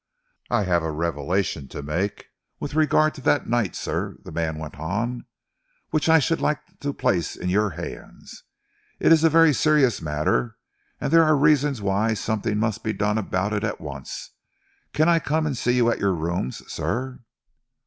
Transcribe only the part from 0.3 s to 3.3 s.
"I have a revelation to make with regard to